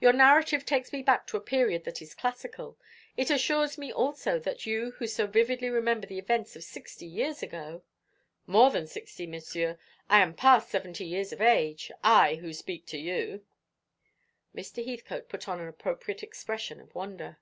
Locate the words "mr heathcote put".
14.56-15.46